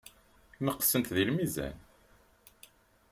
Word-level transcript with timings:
Neqsent 0.65 1.09
deg 1.15 1.23
lmizan. 1.31 1.75